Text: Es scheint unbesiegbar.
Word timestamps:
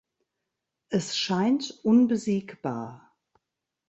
Es 0.89 1.15
scheint 1.15 1.79
unbesiegbar. 1.83 3.15